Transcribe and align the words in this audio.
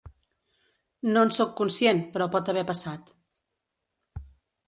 No 1.09 1.25
en 1.25 1.33
sóc 1.35 1.51
conscient, 1.59 2.01
però 2.15 2.27
pot 2.37 2.51
haver 2.53 2.63
passat. 2.71 3.13